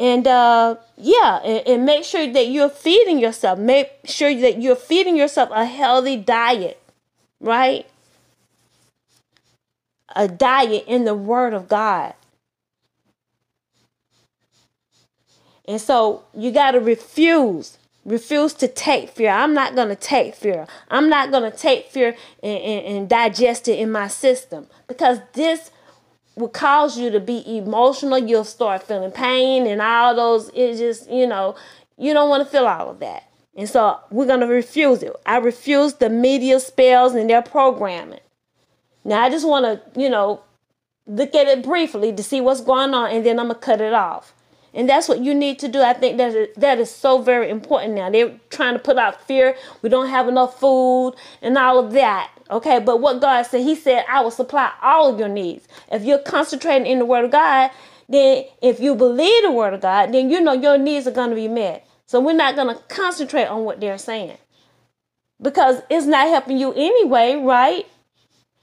and 0.00 0.26
uh, 0.26 0.76
yeah, 0.96 1.40
and, 1.44 1.68
and 1.68 1.84
make 1.84 2.04
sure 2.04 2.26
that 2.26 2.48
you're 2.48 2.70
feeding 2.70 3.18
yourself. 3.18 3.58
Make 3.58 3.90
sure 4.06 4.34
that 4.34 4.62
you're 4.62 4.74
feeding 4.74 5.14
yourself 5.14 5.50
a 5.52 5.66
healthy 5.66 6.16
diet, 6.16 6.82
right? 7.38 7.86
A 10.16 10.26
diet 10.26 10.84
in 10.86 11.04
the 11.04 11.14
Word 11.14 11.52
of 11.52 11.68
God. 11.68 12.14
And 15.68 15.78
so 15.78 16.24
you 16.34 16.50
got 16.50 16.70
to 16.70 16.80
refuse. 16.80 17.76
Refuse 18.04 18.54
to 18.54 18.68
take 18.68 19.10
fear. 19.10 19.30
I'm 19.30 19.52
not 19.52 19.74
going 19.74 19.88
to 19.88 19.96
take 19.96 20.34
fear. 20.34 20.66
I'm 20.90 21.08
not 21.08 21.30
going 21.30 21.50
to 21.50 21.56
take 21.56 21.88
fear 21.88 22.16
and, 22.42 22.58
and, 22.58 22.86
and 22.86 23.08
digest 23.08 23.68
it 23.68 23.78
in 23.78 23.92
my 23.92 24.08
system 24.08 24.66
because 24.88 25.18
this 25.34 25.70
will 26.34 26.48
cause 26.48 26.98
you 26.98 27.10
to 27.10 27.20
be 27.20 27.44
emotional. 27.56 28.18
You'll 28.18 28.44
start 28.44 28.82
feeling 28.82 29.10
pain 29.10 29.66
and 29.66 29.82
all 29.82 30.14
those. 30.14 30.50
It 30.54 30.78
just, 30.78 31.10
you 31.10 31.26
know, 31.26 31.56
you 31.98 32.14
don't 32.14 32.30
want 32.30 32.42
to 32.42 32.50
feel 32.50 32.66
all 32.66 32.90
of 32.90 33.00
that. 33.00 33.24
And 33.54 33.68
so 33.68 34.00
we're 34.10 34.26
going 34.26 34.40
to 34.40 34.46
refuse 34.46 35.02
it. 35.02 35.12
I 35.26 35.36
refuse 35.36 35.94
the 35.94 36.08
media 36.08 36.60
spells 36.60 37.14
and 37.14 37.28
their 37.28 37.42
programming. 37.42 38.20
Now, 39.04 39.22
I 39.22 39.28
just 39.28 39.46
want 39.46 39.64
to, 39.66 40.00
you 40.00 40.08
know, 40.08 40.42
look 41.06 41.34
at 41.34 41.48
it 41.48 41.62
briefly 41.62 42.12
to 42.12 42.22
see 42.22 42.40
what's 42.40 42.60
going 42.60 42.94
on 42.94 43.10
and 43.10 43.26
then 43.26 43.38
I'm 43.38 43.48
going 43.48 43.60
to 43.60 43.66
cut 43.66 43.80
it 43.80 43.92
off. 43.92 44.32
And 44.72 44.88
that's 44.88 45.08
what 45.08 45.20
you 45.20 45.34
need 45.34 45.58
to 45.60 45.68
do. 45.68 45.82
I 45.82 45.92
think 45.92 46.16
that 46.18 46.34
is, 46.34 46.48
that 46.56 46.78
is 46.78 46.90
so 46.90 47.20
very 47.20 47.50
important 47.50 47.94
now. 47.94 48.10
They're 48.10 48.38
trying 48.50 48.74
to 48.74 48.78
put 48.78 48.98
out 48.98 49.26
fear. 49.26 49.56
We 49.82 49.88
don't 49.88 50.08
have 50.08 50.28
enough 50.28 50.58
food 50.60 51.14
and 51.42 51.58
all 51.58 51.78
of 51.78 51.92
that. 51.92 52.30
Okay, 52.50 52.78
but 52.80 53.00
what 53.00 53.20
God 53.20 53.42
said, 53.42 53.62
He 53.62 53.74
said, 53.74 54.04
I 54.08 54.20
will 54.20 54.30
supply 54.30 54.72
all 54.82 55.12
of 55.12 55.18
your 55.18 55.28
needs. 55.28 55.66
If 55.90 56.04
you're 56.04 56.18
concentrating 56.18 56.86
in 56.86 56.98
the 56.98 57.04
Word 57.04 57.24
of 57.24 57.30
God, 57.30 57.70
then 58.08 58.44
if 58.62 58.80
you 58.80 58.94
believe 58.94 59.42
the 59.42 59.52
Word 59.52 59.74
of 59.74 59.80
God, 59.80 60.12
then 60.12 60.30
you 60.30 60.40
know 60.40 60.52
your 60.52 60.78
needs 60.78 61.06
are 61.06 61.12
going 61.12 61.30
to 61.30 61.36
be 61.36 61.48
met. 61.48 61.86
So 62.06 62.20
we're 62.20 62.32
not 62.32 62.56
going 62.56 62.74
to 62.74 62.82
concentrate 62.88 63.46
on 63.46 63.64
what 63.64 63.80
they're 63.80 63.98
saying 63.98 64.36
because 65.40 65.82
it's 65.90 66.06
not 66.06 66.28
helping 66.28 66.58
you 66.58 66.72
anyway, 66.74 67.36
right? 67.36 67.86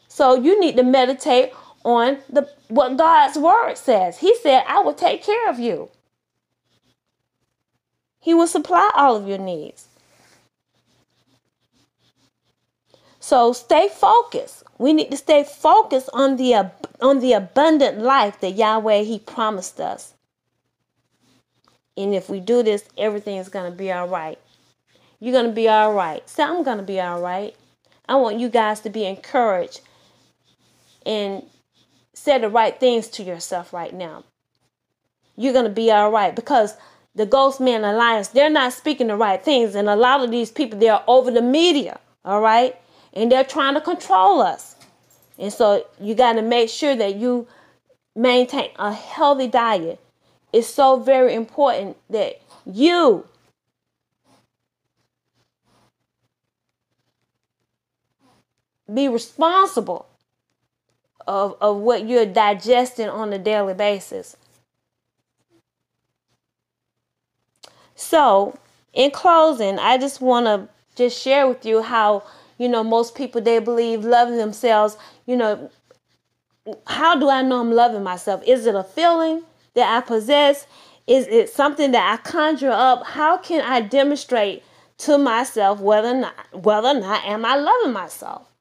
So 0.08 0.36
you 0.36 0.60
need 0.60 0.78
to 0.78 0.84
meditate 0.84 1.52
on 1.84 2.20
the 2.30 2.50
what 2.68 2.98
God's 2.98 3.38
word 3.38 3.76
says. 3.78 4.18
He 4.20 4.36
said, 4.38 4.64
"I 4.68 4.80
will 4.82 4.94
take 4.94 5.24
care 5.24 5.50
of 5.50 5.60
you." 5.60 5.90
He 8.20 8.34
will 8.34 8.48
supply 8.48 8.92
all 8.96 9.16
of 9.16 9.28
your 9.28 9.38
needs. 9.38 9.88
So 13.20 13.52
stay 13.54 13.90
focused. 13.90 14.64
We 14.78 14.94
need 14.94 15.12
to 15.12 15.18
stay 15.18 15.44
focused 15.44 16.10
on 16.14 16.38
the 16.38 16.72
on 17.02 17.20
the 17.20 17.34
abundant 17.34 18.00
life 18.00 18.40
that 18.40 18.52
Yahweh 18.52 19.02
He 19.04 19.20
promised 19.20 19.80
us. 19.80 20.14
And 21.98 22.14
if 22.14 22.30
we 22.30 22.40
do 22.40 22.64
this, 22.64 22.86
everything 22.98 23.38
is 23.38 23.50
going 23.50 23.70
to 23.70 23.78
be 23.78 23.92
all 23.92 24.08
right. 24.08 24.40
You're 25.20 25.34
going 25.34 25.48
to 25.48 25.52
be 25.52 25.68
all 25.68 25.94
right. 25.94 26.28
Say, 26.30 26.44
I'm 26.44 26.64
going 26.64 26.78
to 26.78 26.84
be 26.84 27.02
all 27.02 27.20
right. 27.20 27.56
I 28.08 28.16
want 28.16 28.40
you 28.40 28.50
guys 28.50 28.80
to 28.82 28.90
be 28.90 29.04
encouraged 29.06 29.82
and 31.06 31.44
say 32.14 32.40
the 32.40 32.50
right 32.50 32.80
things 32.80 33.08
to 33.10 33.24
yourself 33.24 33.74
right 33.74 33.94
now. 33.94 34.24
You're 35.36 35.54
going 35.54 35.66
to 35.66 35.72
be 35.72 35.92
all 35.92 36.12
right 36.12 36.36
because 36.36 36.76
the 37.18 37.26
Ghost 37.26 37.60
Man 37.60 37.84
Alliance, 37.84 38.30
they're 38.30 38.50
not 38.50 38.72
speaking 38.72 39.08
the 39.08 39.18
right 39.18 39.44
things. 39.44 39.76
And 39.76 39.90
a 39.90 39.96
lot 39.96 40.24
of 40.24 40.32
these 40.32 40.52
people, 40.52 40.80
they're 40.80 41.04
over 41.08 41.30
the 41.30 41.42
media, 41.42 42.00
all 42.24 42.40
right? 42.40 42.76
and 43.18 43.32
they're 43.32 43.44
trying 43.44 43.74
to 43.74 43.82
control 43.82 44.42
us. 44.42 44.76
And 45.40 45.52
so 45.52 45.86
you 46.00 46.14
got 46.14 46.34
to 46.34 46.44
make 46.44 46.70
sure 46.70 46.96
that 46.96 47.16
you 47.16 47.48
maintain 48.16 48.70
a 48.78 48.94
healthy 48.94 49.48
diet. 49.48 50.00
It's 50.54 50.68
so 50.68 50.98
very 50.98 51.34
important 51.34 51.98
that 52.12 52.40
you 52.66 53.26
be 58.92 59.08
responsible 59.08 60.06
of, 61.28 61.58
of 61.60 61.78
what 61.78 62.08
you're 62.08 62.26
digesting 62.26 63.10
on 63.10 63.34
a 63.34 63.40
daily 63.40 63.74
basis. 63.74 64.38
So, 67.98 68.58
in 68.94 69.12
closing, 69.12 69.78
I 69.78 69.98
just 69.98 70.22
want 70.22 70.46
to 70.46 70.70
just 70.96 71.22
share 71.22 71.46
with 71.48 71.66
you 71.66 71.82
how 71.82 72.24
you 72.58 72.68
know, 72.68 72.84
most 72.84 73.16
people 73.16 73.42
they 73.42 73.60
believe 73.60 74.04
loving 74.04 74.38
themselves, 74.38 74.98
you 75.26 75.36
know, 75.36 75.70
how 76.88 77.18
do 77.18 77.30
I 77.30 77.42
know 77.42 77.60
I'm 77.60 77.72
loving 77.72 78.04
myself? 78.04 78.42
Is 78.46 78.66
it 78.66 78.76
a 78.76 78.84
feeling 78.84 79.44
that 79.76 79.96
I 79.96 80.06
possess? 80.06 80.68
Is 81.06 81.28
it 81.28 81.50
something 81.50 81.92
that 81.92 82.12
I 82.12 82.18
conjure 82.30 82.72
up? 82.72 83.06
How 83.06 83.38
can 83.38 83.62
I 83.62 83.82
demonstrate 83.82 84.64
to 85.00 85.18
myself 85.18 85.80
whether 85.80 86.10
or 86.10 86.16
not 86.16 86.34
whether 86.52 86.90
or 86.90 86.94
not 86.96 87.24
am 87.26 87.46
I 87.46 87.56
loving 87.56 87.94
myself? 87.94 88.52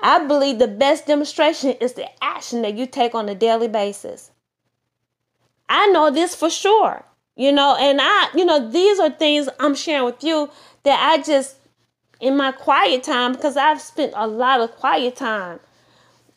I 0.00 0.24
believe 0.24 0.60
the 0.60 0.68
best 0.68 1.06
demonstration 1.06 1.70
is 1.80 1.94
the 1.94 2.06
action 2.22 2.62
that 2.62 2.76
you 2.76 2.86
take 2.86 3.16
on 3.16 3.28
a 3.28 3.34
daily 3.34 3.68
basis. 3.68 4.30
I 5.68 5.88
know 5.88 6.10
this 6.10 6.36
for 6.36 6.48
sure. 6.48 7.04
You 7.38 7.52
know, 7.52 7.76
and 7.76 8.00
I, 8.02 8.28
you 8.34 8.44
know, 8.44 8.68
these 8.68 8.98
are 8.98 9.10
things 9.10 9.48
I'm 9.60 9.76
sharing 9.76 10.04
with 10.04 10.24
you 10.24 10.50
that 10.82 11.00
I 11.00 11.22
just 11.22 11.56
in 12.20 12.36
my 12.36 12.50
quiet 12.50 13.04
time 13.04 13.32
because 13.32 13.56
I've 13.56 13.80
spent 13.80 14.12
a 14.16 14.26
lot 14.26 14.60
of 14.60 14.72
quiet 14.72 15.14
time 15.14 15.60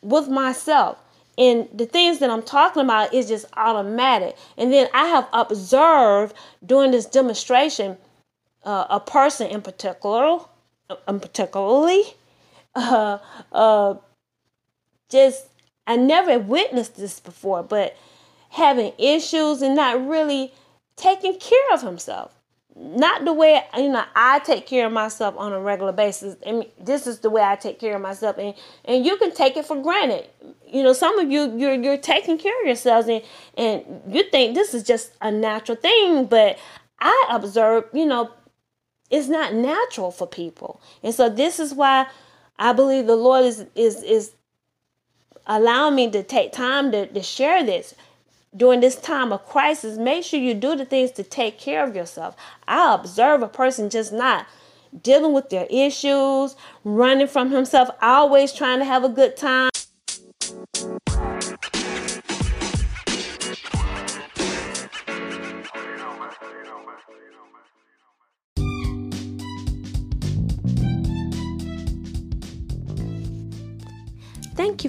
with 0.00 0.28
myself. 0.28 0.98
And 1.36 1.68
the 1.74 1.86
things 1.86 2.20
that 2.20 2.30
I'm 2.30 2.42
talking 2.42 2.82
about 2.82 3.12
is 3.12 3.26
just 3.26 3.46
automatic. 3.56 4.36
And 4.56 4.72
then 4.72 4.86
I 4.94 5.06
have 5.06 5.26
observed 5.32 6.36
during 6.64 6.92
this 6.92 7.06
demonstration 7.06 7.98
uh, 8.62 8.86
a 8.88 9.00
person 9.00 9.50
in 9.50 9.60
particular, 9.60 10.38
um, 11.08 11.18
particularly, 11.18 12.04
uh, 12.76 13.18
uh, 13.50 13.94
just 15.10 15.48
I 15.84 15.96
never 15.96 16.38
witnessed 16.38 16.96
this 16.96 17.18
before, 17.18 17.64
but 17.64 17.96
having 18.50 18.92
issues 18.98 19.62
and 19.62 19.74
not 19.74 20.06
really 20.06 20.52
taking 20.96 21.38
care 21.38 21.72
of 21.72 21.82
himself 21.82 22.32
not 22.74 23.24
the 23.24 23.32
way 23.32 23.62
you 23.76 23.90
know 23.90 24.04
I 24.16 24.38
take 24.40 24.66
care 24.66 24.86
of 24.86 24.92
myself 24.92 25.34
on 25.36 25.52
a 25.52 25.60
regular 25.60 25.92
basis. 25.92 26.36
I 26.46 26.52
mean, 26.52 26.68
this 26.80 27.06
is 27.06 27.20
the 27.20 27.30
way 27.30 27.42
I 27.42 27.56
take 27.56 27.78
care 27.78 27.94
of 27.94 28.02
myself, 28.02 28.38
and 28.38 28.54
and 28.84 29.04
you 29.04 29.16
can 29.18 29.32
take 29.32 29.56
it 29.56 29.66
for 29.66 29.80
granted. 29.80 30.28
You 30.66 30.82
know, 30.82 30.92
some 30.92 31.18
of 31.18 31.30
you 31.30 31.56
you're 31.56 31.74
you're 31.74 31.98
taking 31.98 32.38
care 32.38 32.58
of 32.60 32.66
yourselves, 32.66 33.08
and 33.08 33.22
and 33.58 34.02
you 34.08 34.24
think 34.30 34.54
this 34.54 34.74
is 34.74 34.82
just 34.82 35.12
a 35.20 35.30
natural 35.30 35.76
thing, 35.76 36.26
but 36.26 36.58
I 36.98 37.28
observe, 37.30 37.84
you 37.92 38.06
know, 38.06 38.30
it's 39.10 39.28
not 39.28 39.54
natural 39.54 40.10
for 40.10 40.26
people, 40.26 40.80
and 41.02 41.14
so 41.14 41.28
this 41.28 41.60
is 41.60 41.74
why 41.74 42.06
I 42.58 42.72
believe 42.72 43.06
the 43.06 43.16
Lord 43.16 43.44
is 43.44 43.66
is 43.74 44.02
is 44.02 44.32
allowing 45.46 45.96
me 45.96 46.10
to 46.10 46.22
take 46.22 46.52
time 46.52 46.92
to, 46.92 47.06
to 47.06 47.22
share 47.22 47.64
this 47.64 47.94
during 48.54 48.80
this 48.80 48.96
time 48.96 49.32
of 49.32 49.46
crisis, 49.46 49.96
make 49.96 50.24
sure 50.24 50.38
you 50.38 50.54
do 50.54 50.76
the 50.76 50.84
things 50.84 51.10
to 51.12 51.22
take 51.22 51.58
care 51.58 51.84
of 51.84 51.96
yourself. 51.96 52.36
I 52.68 52.94
observe 52.94 53.42
a 53.42 53.48
person 53.48 53.90
just 53.90 54.12
not 54.12 54.46
dealing 55.02 55.32
with 55.32 55.48
their 55.48 55.66
issues, 55.70 56.54
running 56.84 57.26
from 57.26 57.50
himself, 57.50 57.88
always 58.02 58.52
trying 58.52 58.78
to 58.78 58.84
have 58.84 59.04
a 59.04 59.08
good 59.08 59.36
time. 59.36 59.71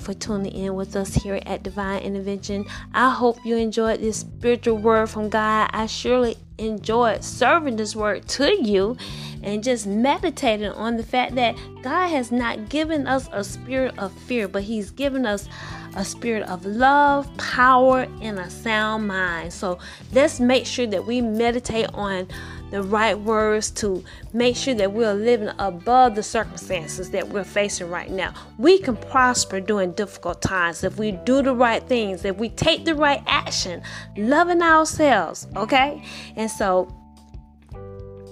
For 0.04 0.14
tuning 0.14 0.52
in 0.52 0.76
with 0.76 0.96
us 0.96 1.16
here 1.16 1.40
at 1.46 1.64
Divine 1.64 2.02
Intervention. 2.02 2.66
I 2.94 3.10
hope 3.10 3.38
you 3.46 3.56
enjoyed 3.56 4.02
this 4.02 4.18
spiritual 4.18 4.78
word 4.78 5.10
from 5.10 5.30
God. 5.30 5.70
I 5.74 5.86
surely 5.86 6.38
enjoyed 6.58 7.24
serving 7.24 7.78
this 7.78 7.96
word 7.96 8.28
to 8.28 8.54
you 8.64 8.98
and 9.42 9.64
just 9.64 9.88
meditating 9.88 10.72
on 10.72 10.98
the 10.98 11.04
fact 11.04 11.36
that 11.36 11.56
God 11.82 12.10
has 12.10 12.32
not 12.32 12.70
given 12.70 13.08
us 13.08 13.30
a 13.32 13.44
spirit 13.44 13.98
of 13.98 14.12
fear, 14.12 14.48
but 14.48 14.64
He's 14.64 14.92
given 14.92 15.26
us 15.26 15.48
a 15.96 16.06
spirit 16.06 16.44
of 16.50 16.66
love, 16.66 17.30
power, 17.38 18.08
and 18.22 18.40
a 18.40 18.50
sound 18.50 19.08
mind. 19.08 19.54
So 19.54 19.80
let's 20.12 20.40
make 20.40 20.66
sure 20.66 20.88
that 20.88 21.06
we 21.06 21.22
meditate 21.22 21.88
on 21.94 22.28
the 22.72 22.82
right 22.82 23.20
words 23.20 23.70
to 23.70 24.04
make 24.34 24.56
sure 24.56 24.74
that 24.74 24.92
we're 24.92 25.14
living 25.14 25.52
above 25.60 26.16
the 26.16 26.24
circumstances 26.24 27.12
that 27.12 27.30
we're 27.30 27.44
facing 27.44 27.88
right 27.88 28.10
now. 28.10 28.34
We 28.58 28.80
can 28.80 28.98
prosper 28.98 29.60
during 29.60 29.92
difficult 29.92 30.42
times 30.42 30.84
if 30.84 30.98
we 30.98 31.12
do 31.12 31.44
the 31.44 31.54
right 31.54 31.84
things, 31.88 32.26
if 32.26 32.38
we 32.38 32.50
take 32.50 32.84
the 32.84 32.96
right 32.96 33.22
action, 33.28 33.84
loving 34.18 34.64
ourselves, 34.64 35.46
okay? 35.56 36.04
And 36.36 36.50
so 36.50 36.88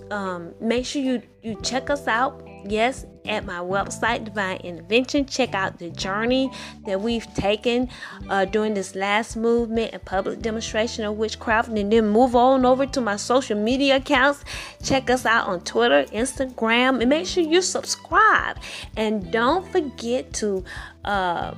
um, 0.09 0.53
make 0.59 0.87
sure 0.87 1.03
you, 1.03 1.21
you 1.43 1.55
check 1.61 1.91
us 1.91 2.07
out. 2.07 2.47
Yes, 2.65 3.05
at 3.25 3.45
my 3.45 3.59
website, 3.59 4.25
Divine 4.25 4.57
Intervention. 4.57 5.25
Check 5.25 5.53
out 5.53 5.79
the 5.79 5.89
journey 5.89 6.51
that 6.85 7.01
we've 7.01 7.31
taken 7.33 7.89
uh, 8.29 8.45
during 8.45 8.73
this 8.73 8.95
last 8.95 9.35
movement 9.35 9.93
and 9.93 10.03
public 10.03 10.41
demonstration 10.41 11.05
of 11.05 11.17
witchcraft, 11.17 11.69
and 11.69 11.91
then 11.91 12.09
move 12.09 12.35
on 12.35 12.65
over 12.65 12.85
to 12.85 13.01
my 13.01 13.15
social 13.15 13.57
media 13.57 13.97
accounts. 13.97 14.43
Check 14.83 15.09
us 15.09 15.25
out 15.25 15.47
on 15.47 15.61
Twitter, 15.61 16.05
Instagram, 16.05 17.01
and 17.01 17.09
make 17.09 17.27
sure 17.27 17.43
you 17.43 17.61
subscribe. 17.61 18.57
And 18.97 19.31
don't 19.31 19.67
forget 19.71 20.33
to 20.33 20.63
uh, 21.05 21.53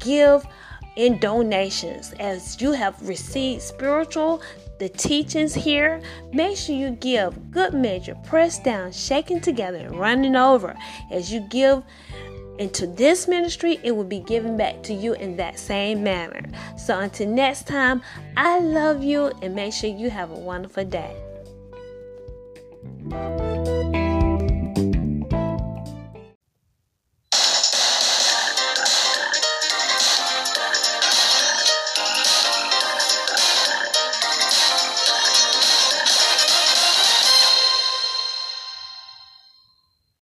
give 0.00 0.46
in 0.98 1.16
donations 1.20 2.12
as 2.18 2.60
you 2.60 2.72
have 2.72 3.00
received 3.08 3.62
spiritual 3.62 4.42
the 4.78 4.88
teachings 4.88 5.54
here, 5.54 6.00
make 6.32 6.56
sure 6.56 6.74
you 6.74 6.90
give 6.90 7.50
good 7.50 7.74
measure, 7.74 8.14
pressed 8.24 8.64
down, 8.64 8.92
shaken 8.92 9.40
together, 9.40 9.78
and 9.78 9.98
running 9.98 10.36
over. 10.36 10.76
As 11.10 11.32
you 11.32 11.40
give 11.50 11.82
into 12.58 12.86
this 12.86 13.26
ministry, 13.26 13.80
it 13.82 13.92
will 13.92 14.04
be 14.04 14.20
given 14.20 14.56
back 14.56 14.82
to 14.84 14.92
you 14.92 15.14
in 15.14 15.36
that 15.36 15.58
same 15.58 16.02
manner. 16.02 16.42
So 16.76 16.98
until 16.98 17.28
next 17.28 17.66
time, 17.66 18.02
I 18.36 18.60
love 18.60 19.02
you 19.02 19.32
and 19.42 19.54
make 19.54 19.72
sure 19.72 19.90
you 19.90 20.10
have 20.10 20.30
a 20.30 20.38
wonderful 20.38 20.84
day. 20.84 21.16